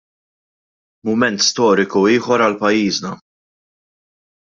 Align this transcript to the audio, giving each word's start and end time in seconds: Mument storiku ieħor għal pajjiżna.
Mument 1.09 1.43
storiku 1.47 2.01
ieħor 2.13 2.45
għal 2.47 2.57
pajjiżna. 2.63 3.13